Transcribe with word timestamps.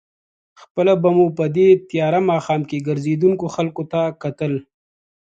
خپله 0.61 0.93
به 1.01 1.09
مو 1.15 1.25
په 1.37 1.45
دې 1.55 1.67
تېاره 1.89 2.19
ماښام 2.31 2.61
کې 2.69 2.85
ګرځېدونکو 2.87 3.45
خلکو 3.55 3.83
ته 3.91 4.01
کتل. 4.23 4.53